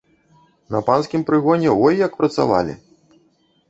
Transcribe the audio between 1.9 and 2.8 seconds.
як працавалі!